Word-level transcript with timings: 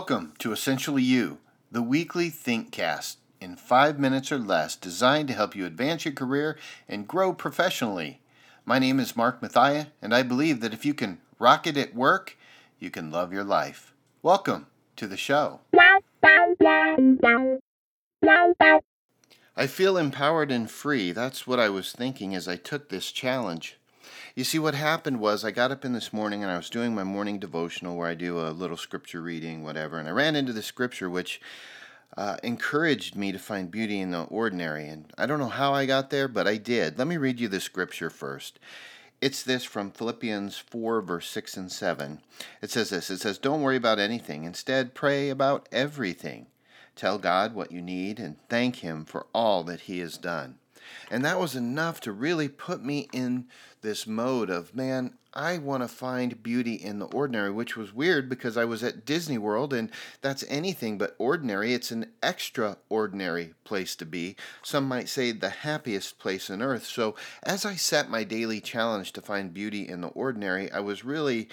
Welcome 0.00 0.32
to 0.38 0.50
Essentially 0.50 1.02
You, 1.02 1.40
the 1.70 1.82
weekly 1.82 2.30
ThinkCast 2.30 3.16
in 3.38 3.54
five 3.54 3.98
minutes 3.98 4.32
or 4.32 4.38
less, 4.38 4.74
designed 4.74 5.28
to 5.28 5.34
help 5.34 5.54
you 5.54 5.66
advance 5.66 6.06
your 6.06 6.14
career 6.14 6.56
and 6.88 7.06
grow 7.06 7.34
professionally. 7.34 8.22
My 8.64 8.78
name 8.78 8.98
is 8.98 9.14
Mark 9.14 9.42
Mathia, 9.42 9.88
and 10.00 10.14
I 10.14 10.22
believe 10.22 10.62
that 10.62 10.72
if 10.72 10.86
you 10.86 10.94
can 10.94 11.20
rock 11.38 11.66
it 11.66 11.76
at 11.76 11.94
work, 11.94 12.38
you 12.78 12.88
can 12.88 13.10
love 13.10 13.30
your 13.30 13.44
life. 13.44 13.92
Welcome 14.22 14.68
to 14.96 15.06
the 15.06 15.18
show. 15.18 15.60
I 19.54 19.66
feel 19.66 19.98
empowered 19.98 20.50
and 20.50 20.70
free. 20.70 21.12
That's 21.12 21.46
what 21.46 21.60
I 21.60 21.68
was 21.68 21.92
thinking 21.92 22.34
as 22.34 22.48
I 22.48 22.56
took 22.56 22.88
this 22.88 23.12
challenge. 23.12 23.76
You 24.34 24.44
see, 24.44 24.58
what 24.58 24.74
happened 24.74 25.20
was 25.20 25.44
I 25.44 25.50
got 25.50 25.70
up 25.70 25.84
in 25.84 25.92
this 25.92 26.12
morning 26.12 26.42
and 26.42 26.50
I 26.50 26.56
was 26.56 26.70
doing 26.70 26.94
my 26.94 27.04
morning 27.04 27.38
devotional 27.38 27.96
where 27.96 28.08
I 28.08 28.14
do 28.14 28.38
a 28.38 28.50
little 28.50 28.76
scripture 28.76 29.20
reading, 29.20 29.62
whatever, 29.62 29.98
and 29.98 30.08
I 30.08 30.12
ran 30.12 30.36
into 30.36 30.52
the 30.52 30.62
scripture 30.62 31.10
which 31.10 31.40
uh, 32.16 32.36
encouraged 32.42 33.16
me 33.16 33.32
to 33.32 33.38
find 33.38 33.70
beauty 33.70 34.00
in 34.00 34.10
the 34.10 34.22
ordinary. 34.24 34.88
And 34.88 35.12
I 35.16 35.26
don't 35.26 35.38
know 35.38 35.48
how 35.48 35.72
I 35.72 35.86
got 35.86 36.10
there, 36.10 36.28
but 36.28 36.46
I 36.46 36.56
did. 36.56 36.98
Let 36.98 37.06
me 37.06 37.16
read 37.16 37.40
you 37.40 37.48
the 37.48 37.60
scripture 37.60 38.10
first. 38.10 38.58
It's 39.20 39.42
this 39.42 39.64
from 39.64 39.90
Philippians 39.90 40.56
4, 40.56 41.02
verse 41.02 41.28
6 41.28 41.56
and 41.56 41.70
7. 41.70 42.20
It 42.62 42.70
says 42.70 42.90
this 42.90 43.10
It 43.10 43.20
says, 43.20 43.38
Don't 43.38 43.62
worry 43.62 43.76
about 43.76 43.98
anything. 43.98 44.44
Instead, 44.44 44.94
pray 44.94 45.28
about 45.28 45.68
everything. 45.70 46.46
Tell 46.96 47.18
God 47.18 47.54
what 47.54 47.72
you 47.72 47.82
need 47.82 48.18
and 48.18 48.36
thank 48.48 48.76
Him 48.76 49.04
for 49.04 49.26
all 49.34 49.62
that 49.64 49.80
He 49.80 49.98
has 49.98 50.16
done. 50.16 50.59
And 51.10 51.24
that 51.24 51.38
was 51.38 51.56
enough 51.56 52.00
to 52.02 52.12
really 52.12 52.48
put 52.48 52.82
me 52.84 53.08
in 53.12 53.46
this 53.82 54.06
mode 54.06 54.50
of, 54.50 54.74
man, 54.74 55.14
I 55.32 55.58
want 55.58 55.82
to 55.82 55.88
find 55.88 56.42
beauty 56.42 56.74
in 56.74 56.98
the 56.98 57.06
ordinary, 57.06 57.50
which 57.50 57.76
was 57.76 57.94
weird 57.94 58.28
because 58.28 58.56
I 58.56 58.64
was 58.64 58.82
at 58.82 59.04
Disney 59.04 59.38
World 59.38 59.72
and 59.72 59.90
that's 60.22 60.44
anything 60.48 60.98
but 60.98 61.14
ordinary. 61.18 61.72
It's 61.72 61.92
an 61.92 62.06
extraordinary 62.22 63.54
place 63.64 63.94
to 63.96 64.06
be. 64.06 64.36
Some 64.62 64.88
might 64.88 65.08
say 65.08 65.30
the 65.32 65.50
happiest 65.50 66.18
place 66.18 66.50
on 66.50 66.62
earth. 66.62 66.84
So, 66.84 67.14
as 67.44 67.64
I 67.64 67.76
set 67.76 68.10
my 68.10 68.24
daily 68.24 68.60
challenge 68.60 69.12
to 69.12 69.22
find 69.22 69.54
beauty 69.54 69.88
in 69.88 70.00
the 70.00 70.08
ordinary, 70.08 70.70
I 70.72 70.80
was 70.80 71.04
really 71.04 71.48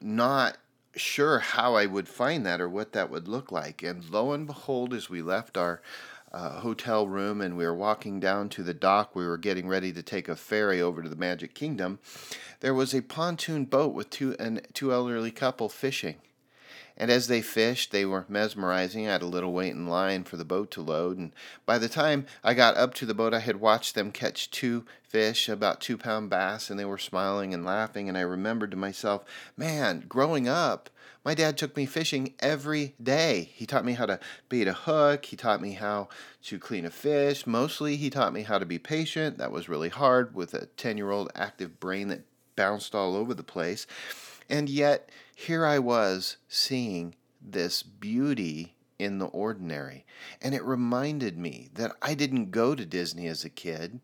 not 0.00 0.58
sure 0.94 1.38
how 1.38 1.74
I 1.74 1.86
would 1.86 2.08
find 2.08 2.46
that 2.46 2.60
or 2.60 2.68
what 2.68 2.92
that 2.92 3.10
would 3.10 3.28
look 3.28 3.50
like. 3.50 3.82
And 3.82 4.08
lo 4.08 4.32
and 4.32 4.46
behold, 4.46 4.94
as 4.94 5.10
we 5.10 5.22
left 5.22 5.56
our 5.56 5.80
uh, 6.32 6.60
hotel 6.60 7.08
room 7.08 7.40
and 7.40 7.56
we 7.56 7.64
were 7.64 7.74
walking 7.74 8.20
down 8.20 8.48
to 8.50 8.62
the 8.62 8.74
dock. 8.74 9.14
We 9.14 9.26
were 9.26 9.38
getting 9.38 9.68
ready 9.68 9.92
to 9.92 10.02
take 10.02 10.28
a 10.28 10.36
ferry 10.36 10.80
over 10.80 11.02
to 11.02 11.08
the 11.08 11.16
Magic 11.16 11.54
Kingdom. 11.54 11.98
There 12.60 12.74
was 12.74 12.94
a 12.94 13.02
pontoon 13.02 13.64
boat 13.64 13.94
with 13.94 14.10
two 14.10 14.36
and 14.38 14.60
two 14.74 14.92
elderly 14.92 15.30
couple 15.30 15.68
fishing. 15.68 16.16
And 17.00 17.12
as 17.12 17.28
they 17.28 17.40
fished, 17.42 17.92
they 17.92 18.04
were 18.04 18.26
mesmerizing. 18.28 19.06
I 19.06 19.12
had 19.12 19.22
a 19.22 19.26
little 19.26 19.52
wait 19.52 19.72
in 19.72 19.86
line 19.86 20.24
for 20.24 20.36
the 20.36 20.44
boat 20.44 20.72
to 20.72 20.82
load. 20.82 21.16
And 21.16 21.32
by 21.64 21.78
the 21.78 21.88
time 21.88 22.26
I 22.42 22.54
got 22.54 22.76
up 22.76 22.92
to 22.94 23.06
the 23.06 23.14
boat, 23.14 23.32
I 23.32 23.38
had 23.38 23.60
watched 23.60 23.94
them 23.94 24.10
catch 24.10 24.50
two 24.50 24.84
fish, 25.04 25.48
about 25.48 25.80
two 25.80 25.96
pound 25.96 26.28
bass, 26.28 26.68
and 26.68 26.78
they 26.78 26.84
were 26.84 26.98
smiling 26.98 27.54
and 27.54 27.64
laughing. 27.64 28.08
And 28.08 28.18
I 28.18 28.22
remembered 28.22 28.72
to 28.72 28.76
myself, 28.76 29.24
man, 29.56 30.04
growing 30.08 30.48
up, 30.48 30.90
my 31.24 31.34
dad 31.34 31.56
took 31.56 31.76
me 31.76 31.86
fishing 31.86 32.34
every 32.40 32.94
day. 33.00 33.50
He 33.54 33.64
taught 33.64 33.84
me 33.84 33.92
how 33.92 34.06
to 34.06 34.18
bait 34.48 34.66
a 34.66 34.72
hook. 34.72 35.26
He 35.26 35.36
taught 35.36 35.60
me 35.60 35.74
how 35.74 36.08
to 36.44 36.58
clean 36.58 36.84
a 36.84 36.90
fish. 36.90 37.46
Mostly, 37.46 37.96
he 37.96 38.10
taught 38.10 38.32
me 38.32 38.42
how 38.42 38.58
to 38.58 38.66
be 38.66 38.78
patient. 38.78 39.38
That 39.38 39.52
was 39.52 39.68
really 39.68 39.88
hard 39.88 40.34
with 40.34 40.52
a 40.52 40.66
10 40.66 40.96
year 40.96 41.10
old 41.10 41.30
active 41.34 41.78
brain 41.78 42.08
that 42.08 42.22
bounced 42.58 42.92
all 42.92 43.14
over 43.14 43.34
the 43.34 43.44
place. 43.44 43.86
And 44.50 44.68
yet, 44.68 45.10
here 45.36 45.64
I 45.64 45.78
was 45.78 46.38
seeing 46.48 47.14
this 47.40 47.84
beauty 47.84 48.74
in 48.98 49.18
the 49.18 49.26
ordinary. 49.26 50.04
And 50.42 50.56
it 50.56 50.64
reminded 50.64 51.38
me 51.38 51.68
that 51.74 51.92
I 52.02 52.14
didn't 52.14 52.50
go 52.50 52.74
to 52.74 52.84
Disney 52.84 53.28
as 53.28 53.44
a 53.44 53.48
kid, 53.48 54.00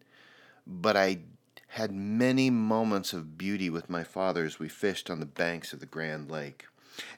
but 0.64 0.96
I 0.96 1.18
had 1.66 1.90
many 1.90 2.48
moments 2.48 3.12
of 3.12 3.36
beauty 3.36 3.68
with 3.68 3.90
my 3.90 4.04
father 4.04 4.44
as 4.44 4.60
we 4.60 4.68
fished 4.68 5.10
on 5.10 5.18
the 5.18 5.26
banks 5.26 5.72
of 5.72 5.80
the 5.80 5.86
Grand 5.86 6.30
Lake. 6.30 6.66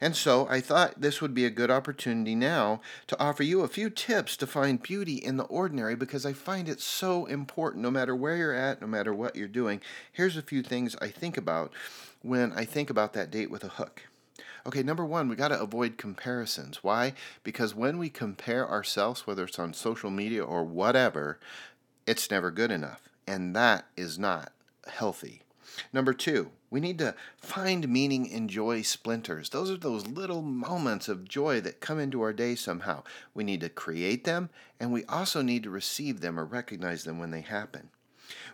And 0.00 0.16
so 0.16 0.46
I 0.48 0.60
thought 0.60 1.00
this 1.00 1.20
would 1.20 1.34
be 1.34 1.44
a 1.44 1.50
good 1.50 1.70
opportunity 1.70 2.34
now 2.34 2.80
to 3.06 3.20
offer 3.20 3.42
you 3.42 3.60
a 3.60 3.68
few 3.68 3.90
tips 3.90 4.36
to 4.38 4.46
find 4.46 4.82
beauty 4.82 5.16
in 5.16 5.36
the 5.36 5.44
ordinary 5.44 5.94
because 5.94 6.24
I 6.24 6.32
find 6.32 6.68
it 6.68 6.80
so 6.80 7.26
important 7.26 7.82
no 7.82 7.90
matter 7.90 8.14
where 8.14 8.36
you're 8.36 8.54
at, 8.54 8.80
no 8.80 8.86
matter 8.86 9.14
what 9.14 9.36
you're 9.36 9.48
doing. 9.48 9.80
Here's 10.12 10.36
a 10.36 10.42
few 10.42 10.62
things 10.62 10.96
I 11.00 11.08
think 11.08 11.36
about 11.36 11.72
when 12.22 12.52
I 12.52 12.64
think 12.64 12.90
about 12.90 13.12
that 13.12 13.30
date 13.30 13.50
with 13.50 13.64
a 13.64 13.68
hook. 13.68 14.02
Okay, 14.66 14.82
number 14.82 15.04
one, 15.04 15.28
we 15.28 15.36
got 15.36 15.48
to 15.48 15.60
avoid 15.60 15.96
comparisons. 15.96 16.82
Why? 16.82 17.14
Because 17.44 17.74
when 17.74 17.98
we 17.98 18.08
compare 18.08 18.68
ourselves, 18.68 19.24
whether 19.26 19.44
it's 19.44 19.60
on 19.60 19.72
social 19.72 20.10
media 20.10 20.44
or 20.44 20.64
whatever, 20.64 21.38
it's 22.04 22.30
never 22.32 22.50
good 22.50 22.72
enough. 22.72 23.08
And 23.28 23.54
that 23.54 23.86
is 23.96 24.18
not 24.18 24.52
healthy. 24.88 25.42
Number 25.92 26.12
two, 26.12 26.50
we 26.76 26.80
need 26.80 26.98
to 26.98 27.14
find 27.38 27.88
meaning 27.88 28.26
in 28.26 28.48
joy 28.48 28.82
splinters. 28.82 29.48
Those 29.48 29.70
are 29.70 29.78
those 29.78 30.06
little 30.06 30.42
moments 30.42 31.08
of 31.08 31.26
joy 31.26 31.58
that 31.62 31.80
come 31.80 31.98
into 31.98 32.20
our 32.20 32.34
day 32.34 32.54
somehow. 32.54 33.02
We 33.32 33.44
need 33.44 33.62
to 33.62 33.70
create 33.70 34.24
them, 34.24 34.50
and 34.78 34.92
we 34.92 35.02
also 35.06 35.40
need 35.40 35.62
to 35.62 35.70
receive 35.70 36.20
them 36.20 36.38
or 36.38 36.44
recognize 36.44 37.04
them 37.04 37.18
when 37.18 37.30
they 37.30 37.40
happen. 37.40 37.88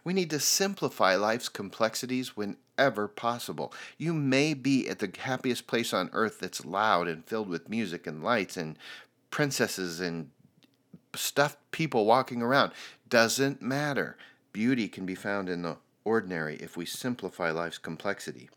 We 0.05 0.13
need 0.13 0.31
to 0.31 0.39
simplify 0.39 1.17
life's 1.17 1.49
complexities 1.49 2.37
whenever 2.37 3.09
possible. 3.09 3.73
You 3.99 4.15
may 4.15 4.55
be 4.55 4.89
at 4.89 5.01
the 5.01 5.13
happiest 5.19 5.67
place 5.67 5.93
on 5.93 6.09
earth 6.13 6.39
that's 6.39 6.65
loud 6.65 7.09
and 7.09 7.25
filled 7.25 7.49
with 7.49 7.69
music 7.69 8.07
and 8.07 8.23
lights 8.23 8.57
and 8.57 8.79
princesses 9.33 9.99
and 9.99 10.31
stuffed 11.17 11.59
people 11.73 12.07
walking 12.07 12.41
around. 12.41 12.71
Doesn't 13.09 13.61
matter. 13.61 14.17
Beauty 14.53 14.87
can 14.87 15.07
be 15.07 15.17
found 15.17 15.49
in 15.49 15.63
the 15.63 15.79
ordinary 16.05 16.57
if 16.57 16.77
we 16.77 16.87
simplify 16.87 17.51
life's 17.51 17.79
complexity. 17.79 18.49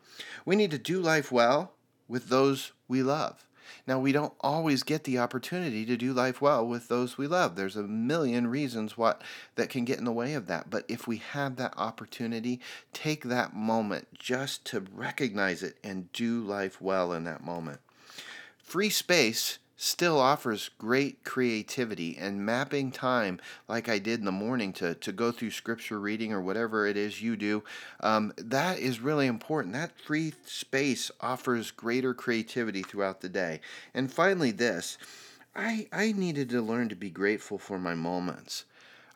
We 0.46 0.56
need 0.56 0.72
to 0.72 0.78
do 0.78 1.00
life 1.00 1.32
well 1.32 1.74
with 2.08 2.30
those 2.30 2.72
we 2.88 3.04
love. 3.04 3.48
Now, 3.88 4.00
we 4.00 4.12
don't 4.12 4.34
always 4.42 4.84
get 4.84 5.04
the 5.04 5.18
opportunity 5.18 5.86
to 5.86 5.98
do 5.98 6.14
life 6.14 6.42
well 6.42 6.66
with 6.66 6.88
those 6.88 7.18
we 7.18 7.28
love. 7.28 7.56
There's 7.56 7.76
a 7.76 7.84
million 7.84 8.48
reasons 8.48 8.98
what 8.98 9.22
that 9.56 9.70
can 9.70 9.86
get 9.86 9.98
in 9.98 10.06
the 10.06 10.12
way 10.12 10.34
of 10.34 10.48
that. 10.48 10.70
But 10.70 10.86
if 10.88 11.08
we 11.08 11.18
have 11.18 11.56
that 11.56 11.74
opportunity, 11.78 12.60
take 12.94 13.24
that 13.24 13.56
moment 13.56 14.08
just 14.14 14.66
to 14.66 14.86
recognize 14.94 15.64
it 15.64 15.78
and 15.84 16.12
do 16.14 16.42
life 16.42 16.80
well 16.80 17.12
in 17.12 17.24
that 17.24 17.44
moment. 17.44 17.80
Free 18.58 18.90
space 18.90 19.60
still 19.78 20.20
offers 20.20 20.70
great 20.78 21.24
creativity 21.24 22.18
and 22.18 22.46
mapping 22.46 22.92
time 22.92 23.40
like 23.68 23.90
i 23.90 24.00
did 24.00 24.20
in 24.20 24.26
the 24.26 24.32
morning 24.32 24.72
to, 24.72 24.96
to 24.96 25.12
go 25.12 25.32
through 25.32 25.52
scripture 25.52 26.00
reading 26.00 26.32
or 26.32 26.42
whatever 26.42 26.86
it 26.88 26.98
is 26.98 27.22
you 27.22 27.36
do. 27.36 27.64
Um, 28.00 28.34
that 28.38 28.80
is 28.80 29.00
really 29.00 29.28
important. 29.28 29.74
That 29.74 30.00
free 30.00 30.34
space 30.46 31.12
offers 31.22 31.72
greater 31.72 32.14
creativity 32.14 32.84
throughout 32.84 33.22
the 33.22 33.30
day. 33.30 33.62
And 33.94 34.12
finally 34.12 34.52
this. 34.52 34.98
I, 35.56 35.88
I 35.94 36.12
needed 36.12 36.50
to 36.50 36.62
learn 36.62 36.90
to 36.90 36.96
be 36.96 37.10
grateful 37.10 37.58
for 37.58 37.80
my 37.80 37.96
moments. 37.96 38.66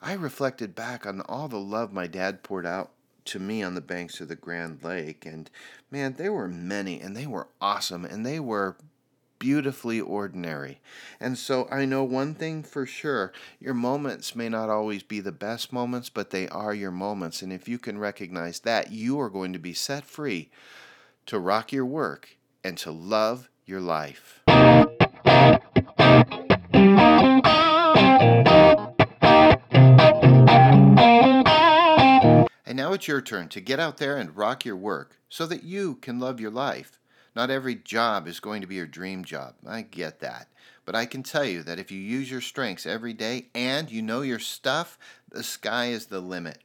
I 0.00 0.14
reflected 0.14 0.74
back 0.74 1.04
on 1.04 1.20
all 1.22 1.48
the 1.48 1.58
love 1.58 1.92
my 1.92 2.06
dad 2.06 2.42
poured 2.42 2.64
out 2.64 2.92
to 3.26 3.38
me 3.38 3.62
on 3.62 3.74
the 3.74 3.82
banks 3.82 4.20
of 4.22 4.28
the 4.28 4.36
grand 4.36 4.82
lake 4.82 5.26
and 5.26 5.50
man 5.90 6.14
there 6.14 6.32
were 6.32 6.48
many 6.48 6.98
and 6.98 7.14
they 7.14 7.26
were 7.26 7.48
awesome 7.60 8.02
and 8.02 8.24
they 8.24 8.40
were 8.40 8.76
beautifully 9.40 10.00
ordinary. 10.00 10.80
And 11.18 11.36
so 11.36 11.66
I 11.68 11.84
know 11.84 12.04
one 12.04 12.34
thing 12.34 12.62
for 12.62 12.86
sure 12.86 13.32
your 13.58 13.74
moments 13.74 14.36
may 14.36 14.48
not 14.48 14.70
always 14.70 15.02
be 15.02 15.18
the 15.18 15.32
best 15.32 15.72
moments, 15.72 16.08
but 16.08 16.30
they 16.30 16.46
are 16.48 16.72
your 16.72 16.92
moments. 16.92 17.42
And 17.42 17.52
if 17.52 17.66
you 17.66 17.80
can 17.80 17.98
recognize 17.98 18.60
that, 18.60 18.92
you 18.92 19.18
are 19.18 19.30
going 19.30 19.52
to 19.52 19.58
be 19.58 19.74
set 19.74 20.04
free 20.04 20.50
to 21.26 21.40
rock 21.40 21.72
your 21.72 21.86
work 21.86 22.36
and 22.62 22.78
to 22.78 22.92
love 22.92 23.48
your 23.66 23.80
life. 23.80 24.42
And 32.66 32.76
now 32.76 32.92
it's 32.92 33.08
your 33.08 33.20
turn 33.20 33.48
to 33.48 33.60
get 33.60 33.80
out 33.80 33.96
there 33.96 34.16
and 34.16 34.36
rock 34.36 34.64
your 34.64 34.76
work 34.76 35.16
so 35.28 35.46
that 35.46 35.64
you 35.64 35.96
can 35.96 36.20
love 36.20 36.38
your 36.38 36.50
life. 36.50 36.99
Not 37.34 37.50
every 37.50 37.76
job 37.76 38.26
is 38.26 38.40
going 38.40 38.60
to 38.60 38.66
be 38.66 38.74
your 38.74 38.86
dream 38.86 39.24
job. 39.24 39.54
I 39.66 39.82
get 39.82 40.20
that. 40.20 40.48
But 40.84 40.96
I 40.96 41.06
can 41.06 41.22
tell 41.22 41.44
you 41.44 41.62
that 41.62 41.78
if 41.78 41.92
you 41.92 42.00
use 42.00 42.30
your 42.30 42.40
strengths 42.40 42.86
every 42.86 43.12
day 43.12 43.46
and 43.54 43.90
you 43.90 44.02
know 44.02 44.22
your 44.22 44.38
stuff, 44.38 44.98
the 45.30 45.42
sky 45.42 45.86
is 45.86 46.06
the 46.06 46.20
limit. 46.20 46.58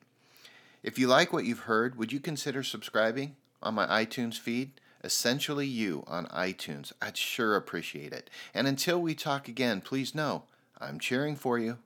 If 0.81 0.97
you 0.97 1.07
like 1.07 1.31
what 1.31 1.45
you've 1.45 1.59
heard, 1.59 1.97
would 1.97 2.12
you 2.12 2.19
consider 2.19 2.63
subscribing 2.63 3.35
on 3.62 3.75
my 3.75 3.85
iTunes 3.88 4.39
feed? 4.39 4.71
Essentially 5.03 5.67
You 5.67 6.03
on 6.07 6.25
iTunes. 6.27 6.91
I'd 7.00 7.18
sure 7.18 7.56
appreciate 7.56 8.11
it. 8.11 8.29
And 8.56 8.68
until 8.68 9.00
we 9.00 9.13
talk 9.13 9.47
again, 9.47 9.81
please 9.81 10.15
know 10.15 10.44
I'm 10.79 11.00
cheering 11.00 11.35
for 11.35 11.59
you. 11.59 11.77